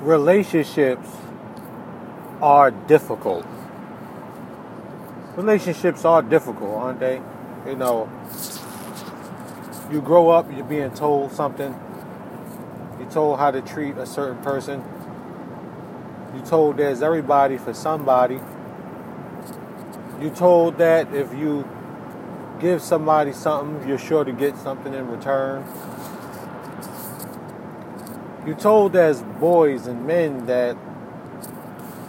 [0.00, 1.08] relationships
[2.40, 3.46] are difficult.
[5.36, 7.20] Relationships are difficult, aren't they?
[7.66, 8.08] You know,
[9.92, 11.78] you grow up, you're being told something.
[12.98, 14.82] You're told how to treat a certain person.
[16.34, 18.40] You're told there's everybody for somebody.
[20.20, 21.68] You're told that if you
[22.60, 25.64] give somebody something, you're sure to get something in return.
[28.46, 30.74] You're told as boys and men that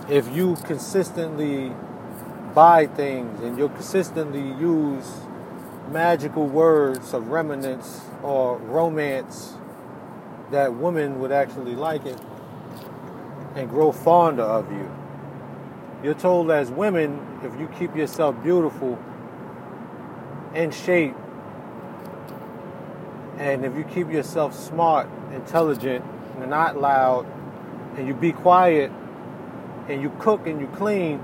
[0.09, 1.73] if you consistently
[2.55, 5.05] buy things and you consistently use
[5.89, 9.55] magical words of remnants or romance
[10.51, 12.19] that women would actually like it
[13.55, 14.89] and grow fonder of you.
[16.01, 18.97] You're told as women, if you keep yourself beautiful,
[20.55, 21.15] in shape,
[23.37, 26.05] and if you keep yourself smart, intelligent,
[26.41, 27.25] and not loud,
[27.95, 28.91] and you be quiet,
[29.87, 31.23] and you cook and you clean,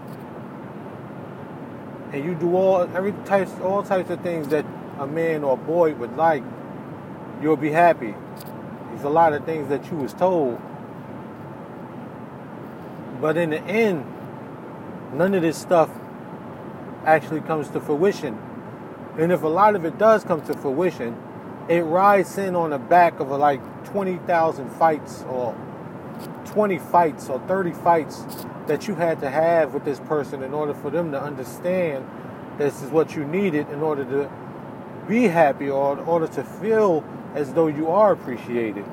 [2.13, 4.65] and you do all every types all types of things that
[4.99, 6.43] a man or a boy would like,
[7.41, 8.15] you'll be happy.
[8.89, 10.59] There's a lot of things that you was told.
[13.21, 14.05] But in the end,
[15.13, 15.89] none of this stuff
[17.05, 18.37] actually comes to fruition.
[19.17, 21.17] And if a lot of it does come to fruition,
[21.69, 25.55] it rides in on the back of a, like 20,000 fights or
[26.45, 28.23] 20 fights or 30 fights
[28.67, 32.09] that you had to have with this person in order for them to understand
[32.57, 34.29] this is what you needed in order to
[35.07, 37.03] be happy or in order to feel
[37.35, 38.85] as though you are appreciated.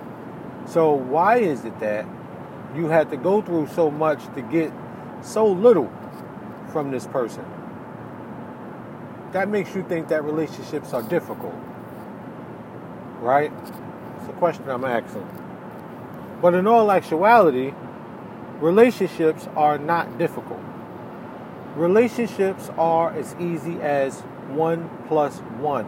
[0.67, 2.07] So, why is it that
[2.75, 4.73] you had to go through so much to get
[5.23, 5.93] so little
[6.73, 7.45] from this person?
[9.33, 11.55] That makes you think that relationships are difficult.
[13.25, 13.51] Right?
[14.19, 15.27] It's a question I'm asking.
[16.43, 17.73] But in all actuality,
[18.61, 20.61] relationships are not difficult.
[21.75, 25.87] Relationships are as easy as one plus one,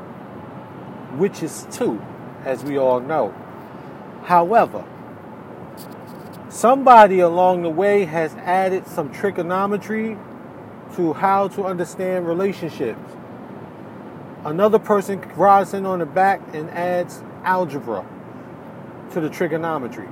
[1.18, 2.00] which is two,
[2.46, 3.34] as we all know.
[4.24, 4.82] However,
[6.48, 10.16] somebody along the way has added some trigonometry
[10.94, 13.12] to how to understand relationships.
[14.46, 18.06] Another person rides in on the back and adds algebra
[19.10, 20.06] to the trigonometry.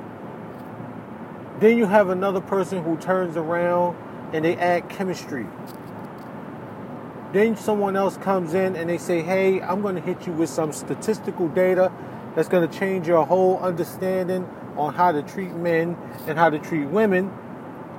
[1.61, 3.97] Then you have another person who turns around
[4.33, 5.47] and they add chemistry.
[7.33, 10.51] Then someone else comes in and they say, hey, I'm going to hit you with
[10.51, 11.93] some statistical data
[12.35, 15.97] that's going to change your whole understanding on how to treat men
[16.27, 17.33] and how to treat women.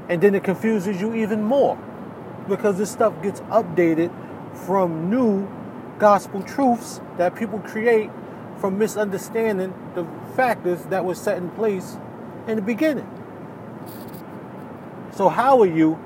[0.09, 1.77] And then it confuses you even more
[2.49, 4.11] because this stuff gets updated
[4.65, 5.47] from new
[5.99, 8.09] gospel truths that people create
[8.59, 11.97] from misunderstanding the factors that were set in place
[12.47, 13.09] in the beginning.
[15.15, 15.99] So, how are you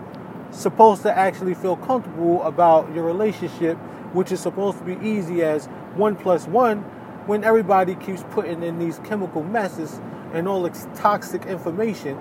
[0.52, 3.78] supposed to actually feel comfortable about your relationship,
[4.14, 6.82] which is supposed to be easy as one plus one,
[7.26, 10.00] when everybody keeps putting in these chemical messes
[10.34, 12.20] and all this toxic information,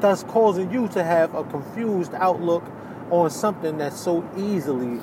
[0.00, 2.64] thus causing you to have a confused outlook
[3.10, 5.00] on something that's so easily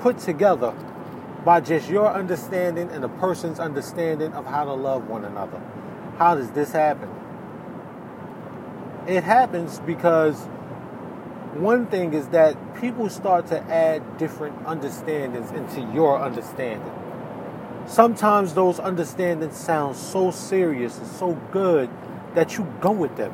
[0.00, 0.74] put together
[1.48, 5.58] by just your understanding and a person's understanding of how to love one another.
[6.18, 7.08] How does this happen?
[9.06, 10.36] It happens because
[11.54, 16.92] one thing is that people start to add different understandings into your understanding.
[17.86, 21.88] Sometimes those understandings sound so serious and so good
[22.34, 23.32] that you go with them.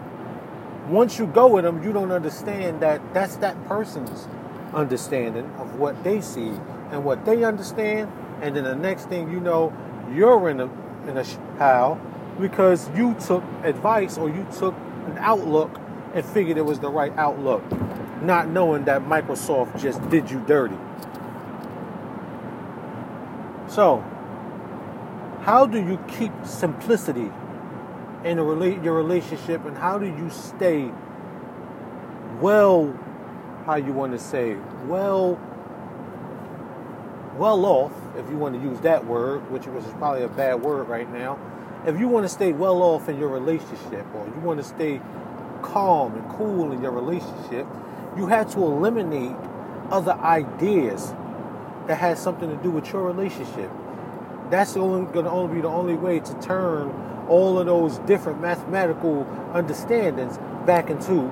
[0.89, 4.29] Once you go with them, you don't understand that that's that person's
[4.73, 6.53] understanding of what they see
[6.95, 8.11] and what they understand,
[8.41, 9.73] and then the next thing you know,
[10.15, 10.71] you're in a
[11.09, 11.25] in a
[11.59, 12.01] how
[12.41, 14.75] because you took advice or you took
[15.07, 15.81] an outlook
[16.15, 17.63] and figured it was the right outlook,
[18.23, 20.79] not knowing that Microsoft just did you dirty.
[23.67, 24.05] So,
[25.43, 27.31] how do you keep simplicity
[28.23, 30.93] in your relationship, and how do you stay
[32.41, 32.97] well?
[33.67, 34.57] How you want to say
[34.87, 35.41] well?
[37.37, 40.89] Well off, if you want to use that word, which is probably a bad word
[40.89, 41.39] right now,
[41.87, 45.01] if you want to stay well off in your relationship or you want to stay
[45.63, 47.67] calm and cool in your relationship,
[48.17, 49.37] you have to eliminate
[49.91, 51.15] other ideas
[51.87, 53.71] that has something to do with your relationship.
[54.51, 56.91] That's going to only be the only way to turn
[57.29, 61.23] all of those different mathematical understandings back into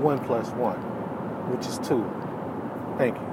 [0.00, 0.78] one plus one,
[1.50, 2.04] which is two.
[2.96, 3.29] Thank you.